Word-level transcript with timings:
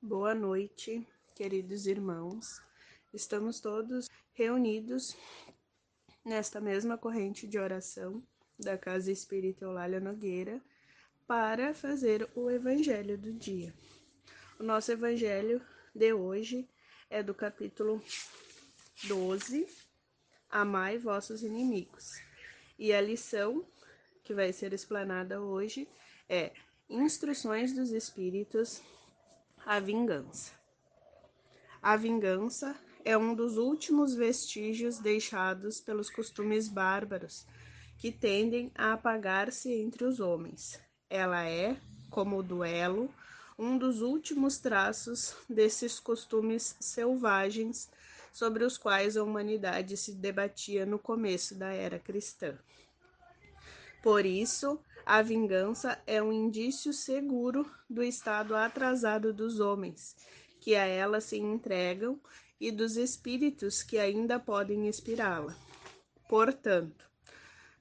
Boa 0.00 0.32
noite, 0.32 1.04
queridos 1.34 1.88
irmãos. 1.88 2.62
Estamos 3.12 3.58
todos 3.58 4.08
reunidos 4.32 5.16
nesta 6.24 6.60
mesma 6.60 6.96
corrente 6.96 7.48
de 7.48 7.58
oração 7.58 8.22
da 8.56 8.78
Casa 8.78 9.10
Espírita 9.10 9.64
Eulália 9.64 9.98
Nogueira 9.98 10.62
para 11.26 11.74
fazer 11.74 12.30
o 12.36 12.48
evangelho 12.48 13.18
do 13.18 13.32
dia. 13.32 13.74
O 14.60 14.62
nosso 14.62 14.92
evangelho 14.92 15.60
de 15.92 16.12
hoje 16.12 16.68
é 17.10 17.20
do 17.20 17.34
capítulo 17.34 18.00
12, 19.02 19.66
Amai 20.48 20.96
vossos 20.96 21.42
inimigos. 21.42 22.22
E 22.78 22.92
a 22.92 23.00
lição 23.00 23.66
que 24.22 24.32
vai 24.32 24.52
ser 24.52 24.72
explanada 24.72 25.40
hoje 25.40 25.88
é 26.28 26.52
Instruções 26.88 27.74
dos 27.74 27.90
Espíritos 27.90 28.80
a 29.64 29.80
vingança. 29.80 30.52
A 31.82 31.96
vingança 31.96 32.76
é 33.04 33.16
um 33.16 33.34
dos 33.34 33.56
últimos 33.56 34.14
vestígios 34.14 34.98
deixados 34.98 35.80
pelos 35.80 36.10
costumes 36.10 36.68
bárbaros 36.68 37.46
que 37.98 38.12
tendem 38.12 38.70
a 38.74 38.92
apagar-se 38.92 39.72
entre 39.72 40.04
os 40.04 40.20
homens. 40.20 40.80
Ela 41.10 41.44
é, 41.44 41.76
como 42.10 42.38
o 42.38 42.42
duelo, 42.42 43.12
um 43.58 43.76
dos 43.76 44.02
últimos 44.02 44.58
traços 44.58 45.34
desses 45.48 45.98
costumes 45.98 46.76
selvagens 46.78 47.90
sobre 48.32 48.64
os 48.64 48.78
quais 48.78 49.16
a 49.16 49.24
humanidade 49.24 49.96
se 49.96 50.12
debatia 50.12 50.86
no 50.86 50.98
começo 50.98 51.54
da 51.54 51.72
era 51.72 51.98
cristã. 51.98 52.56
Por 54.02 54.24
isso, 54.24 54.78
a 55.04 55.22
vingança 55.22 56.00
é 56.06 56.22
um 56.22 56.32
indício 56.32 56.92
seguro 56.92 57.68
do 57.88 58.02
estado 58.02 58.54
atrasado 58.54 59.32
dos 59.32 59.58
homens, 59.58 60.14
que 60.60 60.74
a 60.74 60.84
ela 60.84 61.20
se 61.20 61.38
entregam, 61.38 62.20
e 62.60 62.70
dos 62.72 62.96
espíritos 62.96 63.82
que 63.82 63.98
ainda 63.98 64.38
podem 64.38 64.88
inspirá-la. 64.88 65.56
Portanto, 66.28 67.08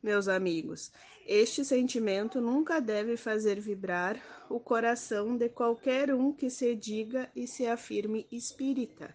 meus 0.02 0.27
amigos, 0.27 0.92
este 1.25 1.66
sentimento 1.66 2.39
nunca 2.39 2.80
deve 2.80 3.17
fazer 3.17 3.59
vibrar 3.59 4.22
o 4.49 4.59
coração 4.59 5.36
de 5.36 5.49
qualquer 5.49 6.14
um 6.14 6.31
que 6.31 6.49
se 6.49 6.75
diga 6.75 7.30
e 7.36 7.47
se 7.47 7.66
afirme 7.67 8.27
espírita. 8.31 9.14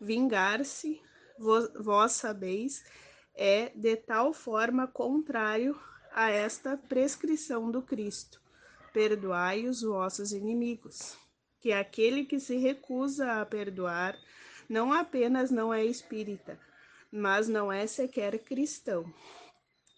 Vingar-se, 0.00 1.00
vós 1.38 2.12
sabeis, 2.12 2.84
é 3.34 3.72
de 3.74 3.96
tal 3.96 4.32
forma 4.32 4.86
contrário 4.86 5.76
a 6.12 6.30
esta 6.30 6.76
prescrição 6.76 7.70
do 7.70 7.82
Cristo: 7.82 8.40
perdoai 8.92 9.66
os 9.66 9.82
vossos 9.82 10.32
inimigos. 10.32 11.16
Que 11.60 11.72
aquele 11.72 12.24
que 12.24 12.40
se 12.40 12.56
recusa 12.56 13.40
a 13.40 13.44
perdoar 13.44 14.16
não 14.68 14.92
apenas 14.92 15.50
não 15.50 15.74
é 15.74 15.84
espírita, 15.84 16.58
mas 17.12 17.48
não 17.48 17.70
é 17.70 17.86
sequer 17.86 18.38
cristão. 18.38 19.12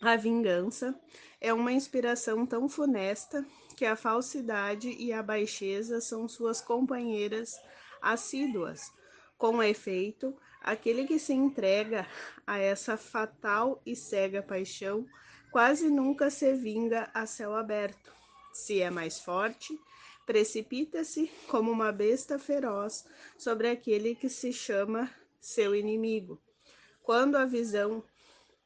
A 0.01 0.17
vingança 0.17 0.99
é 1.41 1.53
uma 1.53 1.73
inspiração 1.73 2.45
tão 2.45 2.69
funesta 2.69 3.47
que 3.77 3.85
a 3.85 3.95
falsidade 3.95 4.89
e 4.89 5.13
a 5.13 5.23
baixeza 5.23 6.01
são 6.01 6.27
suas 6.27 6.61
companheiras 6.61 7.55
assíduas. 8.01 8.91
Com 9.39 9.63
efeito, 9.63 10.37
aquele 10.61 11.07
que 11.07 11.19
se 11.19 11.33
entrega 11.33 12.07
a 12.47 12.59
essa 12.59 12.97
fatal 12.97 13.81
e 13.87 13.95
cega 13.95 14.43
paixão 14.43 15.07
quase 15.53 15.91
nunca 15.91 16.31
se 16.31 16.55
vinga 16.55 17.11
a 17.13 17.27
céu 17.27 17.55
aberto. 17.55 18.11
Se 18.55 18.81
é 18.81 18.91
mais 18.91 19.21
forte, 19.21 19.79
precipita-se 20.25 21.31
como 21.47 21.71
uma 21.71 21.93
besta 21.93 22.39
feroz 22.39 23.05
sobre 23.37 23.69
aquele 23.69 24.15
que 24.15 24.31
se 24.31 24.51
chama 24.51 25.11
seu 25.39 25.75
inimigo. 25.75 26.41
Quando 27.03 27.37
a 27.37 27.45
visão 27.45 28.03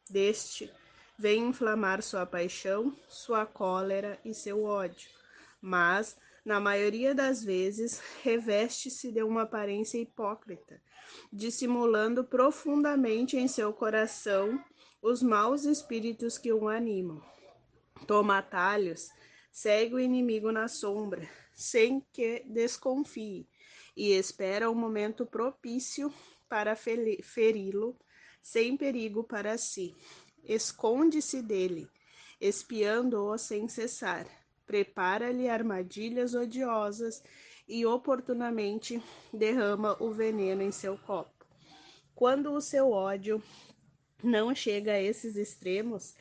deste 0.09 0.73
vem 1.19 1.49
inflamar 1.49 2.03
sua 2.03 2.25
paixão, 2.25 2.97
sua 3.09 3.45
cólera 3.45 4.21
e 4.25 4.33
seu 4.33 4.63
ódio, 4.63 5.11
mas, 5.61 6.17
na 6.45 6.61
maioria 6.61 7.13
das 7.13 7.43
vezes, 7.43 8.01
reveste-se 8.23 9.11
de 9.11 9.25
uma 9.25 9.43
aparência 9.43 9.99
hipócrita, 9.99 10.81
dissimulando 11.33 12.23
profundamente 12.23 13.37
em 13.37 13.49
seu 13.49 13.73
coração 13.73 14.63
os 15.09 15.23
maus 15.23 15.65
espíritos 15.65 16.37
que 16.37 16.53
o 16.53 16.69
animam. 16.69 17.23
Toma 18.09 18.39
atalhos, 18.39 19.09
segue 19.53 19.95
o 19.95 20.01
inimigo 20.01 20.51
na 20.51 20.67
sombra, 20.67 21.29
sem 21.55 22.05
que 22.13 22.43
desconfie, 22.45 23.49
e 23.97 24.11
espera 24.11 24.69
o 24.69 24.75
momento 24.75 25.25
propício 25.25 26.13
para 26.49 26.75
feri-lo, 26.75 27.97
sem 28.43 28.77
perigo 28.77 29.23
para 29.23 29.57
si. 29.57 29.95
Esconde-se 30.43 31.41
dele, 31.41 31.89
espiando-o 32.41 33.39
sem 33.39 33.69
cessar. 33.69 34.27
Prepara-lhe 34.67 35.49
armadilhas 35.49 36.35
odiosas 36.35 37.23
e 37.69 37.87
oportunamente 37.87 39.01
derrama 39.33 39.97
o 40.01 40.11
veneno 40.11 40.63
em 40.63 40.73
seu 40.73 40.99
copo. 40.99 41.47
Quando 42.13 42.53
o 42.53 42.61
seu 42.61 42.91
ódio 42.91 43.41
não 44.23 44.55
chega 44.55 44.93
a 44.93 45.03
esses 45.03 45.37
extremos, 45.37 46.15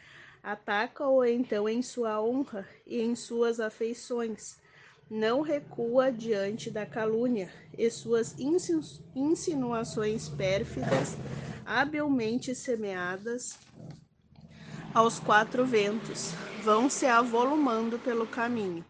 ataca-o 0.44 1.24
então 1.24 1.68
em 1.68 1.82
sua 1.82 2.22
honra 2.22 2.68
e 2.86 3.02
em 3.02 3.16
suas 3.16 3.60
afeições. 3.60 4.58
Não 5.10 5.42
recua 5.42 6.12
diante 6.12 6.72
da 6.72 6.86
calúnia 6.86 7.52
e 7.78 7.90
suas 7.90 8.36
insinuações 9.16 10.30
pérfidas, 10.30 11.16
habilmente 11.66 12.56
semeadas 12.56 13.60
aos 14.96 15.20
quatro 15.20 15.66
ventos, 15.66 16.32
vão 16.64 16.90
se 16.90 17.06
avolumando 17.06 18.00
pelo 18.00 18.26
caminho. 18.26 18.86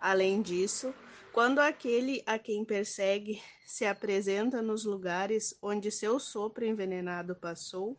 Além 0.00 0.40
disso, 0.40 0.94
quando 1.34 1.58
aquele 1.58 2.22
a 2.24 2.38
quem 2.38 2.64
persegue 2.64 3.42
se 3.66 3.84
apresenta 3.84 4.62
nos 4.62 4.84
lugares 4.84 5.54
onde 5.60 5.90
seu 5.90 6.18
sopro 6.18 6.64
envenenado 6.64 7.34
passou, 7.34 7.94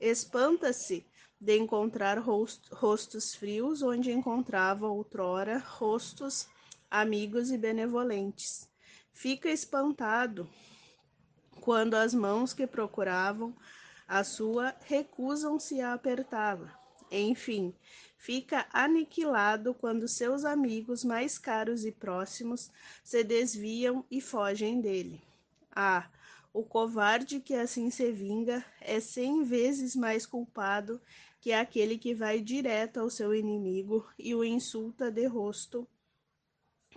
Espanta-se 0.00 1.06
de 1.38 1.58
encontrar 1.58 2.18
rostos 2.18 3.34
frios 3.34 3.82
onde 3.82 4.10
encontrava 4.10 4.86
outrora 4.88 5.58
rostos 5.58 6.48
amigos 6.90 7.50
e 7.50 7.58
benevolentes. 7.58 8.68
Fica 9.12 9.50
espantado 9.50 10.48
quando 11.60 11.94
as 11.94 12.14
mãos 12.14 12.52
que 12.54 12.66
procuravam 12.66 13.54
a 14.08 14.24
sua 14.24 14.74
recusam-se 14.86 15.80
a 15.80 15.92
apertá-la. 15.92 16.74
Enfim, 17.10 17.74
fica 18.16 18.66
aniquilado 18.72 19.74
quando 19.74 20.08
seus 20.08 20.44
amigos 20.44 21.04
mais 21.04 21.38
caros 21.38 21.84
e 21.84 21.92
próximos 21.92 22.70
se 23.04 23.22
desviam 23.22 24.04
e 24.10 24.20
fogem 24.20 24.80
dele. 24.80 25.22
Ah, 25.74 26.08
o 26.52 26.64
covarde 26.64 27.40
que 27.40 27.54
assim 27.54 27.90
se 27.90 28.10
vinga 28.10 28.64
é 28.80 28.98
cem 28.98 29.44
vezes 29.44 29.94
mais 29.94 30.26
culpado 30.26 31.00
que 31.40 31.52
aquele 31.52 31.96
que 31.96 32.14
vai 32.14 32.40
direto 32.40 33.00
ao 33.00 33.08
seu 33.08 33.34
inimigo 33.34 34.06
e 34.18 34.34
o 34.34 34.44
insulta 34.44 35.10
de 35.10 35.26
rosto 35.26 35.88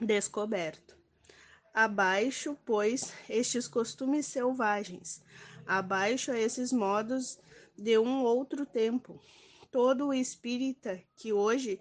descoberto. 0.01 0.97
Abaixo, 1.73 2.57
pois, 2.65 3.13
estes 3.29 3.67
costumes 3.67 4.25
selvagens, 4.25 5.23
abaixo 5.65 6.31
a 6.31 6.39
esses 6.39 6.71
modos 6.71 7.39
de 7.77 7.97
um 7.97 8.23
outro 8.23 8.65
tempo. 8.65 9.19
Todo 9.71 10.07
o 10.07 10.13
espírita 10.13 11.01
que 11.15 11.31
hoje 11.31 11.79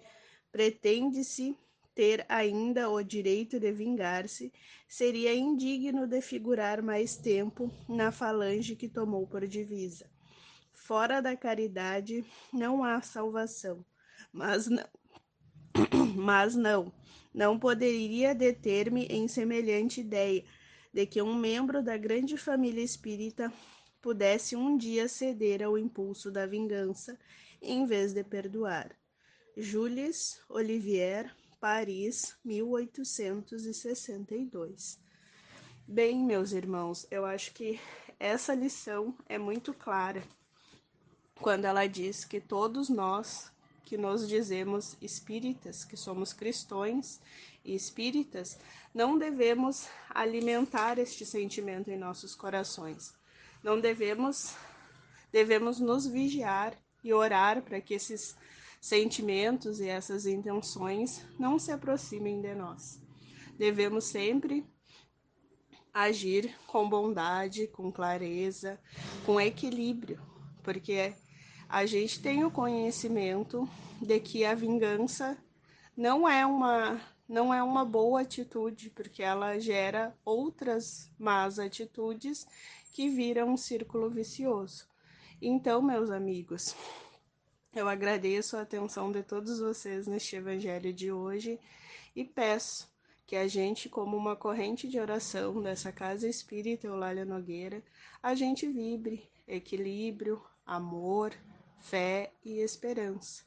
pretende-se 0.51 1.55
ter 1.95 2.25
ainda 2.27 2.89
o 2.89 3.03
direito 3.03 3.59
de 3.59 3.71
vingar-se, 3.71 4.51
seria 4.87 5.33
indigno 5.33 6.07
de 6.07 6.21
figurar 6.21 6.81
mais 6.81 7.15
tempo 7.15 7.71
na 7.87 8.11
falange 8.11 8.75
que 8.75 8.89
tomou 8.89 9.27
por 9.27 9.47
divisa. 9.47 10.09
Fora 10.73 11.21
da 11.21 11.35
caridade 11.35 12.25
não 12.51 12.83
há 12.83 13.01
salvação, 13.01 13.85
mas 14.31 14.67
não, 14.67 14.87
mas 16.15 16.55
não, 16.55 16.91
não 17.33 17.57
poderia 17.57 18.35
deter-me 18.35 19.05
em 19.05 19.27
semelhante 19.27 20.01
ideia 20.01 20.43
de 20.93 21.05
que 21.05 21.21
um 21.21 21.35
membro 21.35 21.81
da 21.81 21.97
grande 21.97 22.37
família 22.37 22.83
espírita 22.83 23.51
pudesse 24.01 24.55
um 24.55 24.77
dia 24.77 25.07
ceder 25.07 25.63
ao 25.63 25.77
impulso 25.77 26.29
da 26.29 26.45
vingança 26.45 27.17
em 27.61 27.85
vez 27.85 28.13
de 28.13 28.23
perdoar. 28.23 28.91
Jules 29.55 30.41
Olivier 30.49 31.33
Paris, 31.63 32.35
1862. 32.43 34.99
Bem, 35.87 36.21
meus 36.21 36.51
irmãos, 36.51 37.07
eu 37.09 37.25
acho 37.25 37.53
que 37.53 37.79
essa 38.19 38.53
lição 38.53 39.15
é 39.29 39.37
muito 39.37 39.73
clara 39.73 40.21
quando 41.39 41.63
ela 41.63 41.87
diz 41.87 42.25
que 42.25 42.41
todos 42.41 42.89
nós 42.89 43.49
que 43.85 43.97
nos 43.97 44.27
dizemos 44.27 44.97
espíritas, 45.01 45.85
que 45.85 45.95
somos 45.95 46.33
cristãos 46.33 47.21
e 47.63 47.73
espíritas, 47.73 48.59
não 48.93 49.17
devemos 49.17 49.87
alimentar 50.09 50.99
este 50.99 51.25
sentimento 51.25 51.89
em 51.89 51.97
nossos 51.97 52.35
corações. 52.35 53.13
Não 53.63 53.79
devemos 53.79 54.53
devemos 55.31 55.79
nos 55.79 56.05
vigiar 56.05 56.77
e 57.01 57.13
orar 57.13 57.61
para 57.61 57.79
que 57.79 57.93
esses 57.93 58.35
sentimentos 58.83 59.79
e 59.79 59.87
essas 59.87 60.25
intenções 60.25 61.25
não 61.39 61.57
se 61.57 61.71
aproximem 61.71 62.41
de 62.41 62.53
nós. 62.53 63.01
Devemos 63.57 64.03
sempre 64.03 64.67
agir 65.93 66.53
com 66.67 66.89
bondade, 66.89 67.65
com 67.67 67.89
clareza, 67.89 68.77
com 69.25 69.39
equilíbrio, 69.39 70.21
porque 70.61 71.13
a 71.69 71.85
gente 71.85 72.21
tem 72.21 72.43
o 72.43 72.51
conhecimento 72.51 73.69
de 74.01 74.19
que 74.19 74.43
a 74.43 74.53
vingança 74.53 75.37
não 75.95 76.27
é 76.27 76.45
uma 76.45 76.99
não 77.25 77.53
é 77.53 77.63
uma 77.63 77.85
boa 77.85 78.19
atitude, 78.19 78.89
porque 78.89 79.23
ela 79.23 79.57
gera 79.59 80.13
outras 80.25 81.09
más 81.17 81.57
atitudes 81.57 82.45
que 82.91 83.07
viram 83.07 83.53
um 83.53 83.57
círculo 83.57 84.09
vicioso. 84.09 84.85
Então, 85.41 85.81
meus 85.81 86.11
amigos, 86.11 86.75
eu 87.75 87.89
agradeço 87.89 88.55
a 88.55 88.61
atenção 88.61 89.11
de 89.11 89.23
todos 89.23 89.59
vocês 89.59 90.05
neste 90.05 90.35
evangelho 90.35 90.93
de 90.93 91.11
hoje 91.11 91.59
e 92.15 92.23
peço 92.23 92.91
que 93.25 93.35
a 93.35 93.47
gente, 93.47 93.89
como 93.89 94.15
uma 94.15 94.35
corrente 94.35 94.87
de 94.87 94.99
oração 94.99 95.61
dessa 95.61 95.91
casa 95.91 96.27
espírita 96.27 96.85
Eulália 96.85 97.25
Nogueira, 97.25 97.83
a 98.21 98.35
gente 98.35 98.67
vibre 98.67 99.27
equilíbrio, 99.47 100.41
amor, 100.65 101.33
fé 101.79 102.31
e 102.43 102.59
esperança. 102.59 103.43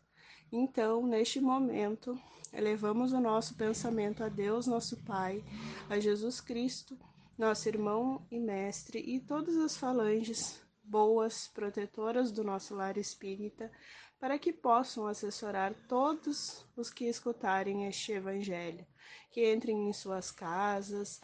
Então, 0.50 1.06
neste 1.06 1.40
momento, 1.40 2.18
elevamos 2.52 3.12
o 3.12 3.20
nosso 3.20 3.54
pensamento 3.54 4.24
a 4.24 4.28
Deus, 4.28 4.66
nosso 4.66 4.96
Pai, 5.04 5.44
a 5.88 6.00
Jesus 6.00 6.40
Cristo, 6.40 6.98
nosso 7.38 7.68
irmão 7.68 8.26
e 8.30 8.38
mestre, 8.38 8.98
e 8.98 9.20
todas 9.20 9.56
as 9.56 9.76
falanges 9.76 10.60
boas, 10.86 11.48
protetoras 11.48 12.30
do 12.30 12.44
nosso 12.44 12.74
lar 12.74 12.96
espírita, 12.96 13.70
para 14.18 14.38
que 14.38 14.52
possam 14.52 15.06
assessorar 15.06 15.74
todos 15.88 16.64
os 16.76 16.90
que 16.90 17.06
escutarem 17.06 17.86
este 17.86 18.12
Evangelho, 18.12 18.86
que 19.30 19.52
entrem 19.52 19.88
em 19.88 19.92
suas 19.92 20.30
casas, 20.30 21.20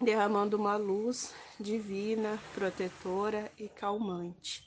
derramando 0.00 0.56
uma 0.56 0.76
luz 0.76 1.34
divina, 1.58 2.40
protetora 2.54 3.52
e 3.58 3.68
calmante. 3.68 4.64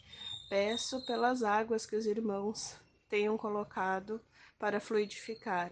Peço 0.50 1.04
pelas 1.06 1.42
águas 1.42 1.86
que 1.86 1.96
os 1.96 2.06
irmãos 2.06 2.76
tenham 3.10 3.38
colocado 3.38 4.22
para 4.60 4.80
fluidificar, 4.80 5.72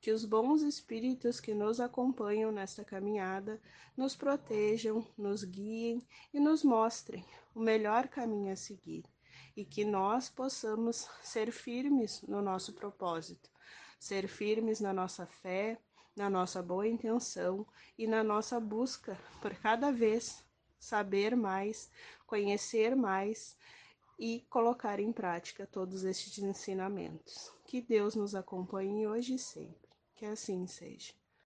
que 0.00 0.12
os 0.12 0.24
bons 0.24 0.62
espíritos 0.62 1.40
que 1.40 1.52
nos 1.52 1.80
acompanham 1.80 2.52
nesta 2.52 2.84
caminhada 2.84 3.60
nos 3.96 4.14
protejam, 4.14 5.06
nos 5.16 5.42
guiem 5.42 6.06
e 6.32 6.38
nos 6.38 6.62
mostrem 6.62 7.24
o 7.54 7.60
melhor 7.60 8.08
caminho 8.08 8.52
a 8.52 8.56
seguir 8.56 9.04
e 9.56 9.64
que 9.64 9.84
nós 9.84 10.28
possamos 10.30 11.08
ser 11.20 11.50
firmes 11.50 12.22
no 12.22 12.40
nosso 12.40 12.72
propósito, 12.72 13.50
ser 13.98 14.28
firmes 14.28 14.80
na 14.80 14.92
nossa 14.92 15.26
fé, 15.26 15.80
na 16.14 16.30
nossa 16.30 16.62
boa 16.62 16.86
intenção 16.86 17.66
e 17.98 18.06
na 18.06 18.22
nossa 18.22 18.60
busca 18.60 19.18
por 19.42 19.52
cada 19.56 19.90
vez 19.90 20.44
saber 20.78 21.34
mais, 21.34 21.90
conhecer 22.24 22.94
mais 22.94 23.56
e 24.18 24.46
colocar 24.48 25.00
em 25.00 25.12
prática 25.12 25.66
todos 25.66 26.04
estes 26.04 26.38
ensinamentos. 26.38 27.52
Que 27.64 27.80
Deus 27.80 28.14
nos 28.14 28.34
acompanhe 28.34 29.06
hoje 29.06 29.34
e 29.34 29.38
sempre. 29.38 29.87
Que 30.18 30.26
assim 30.26 30.66
seja. 30.66 31.14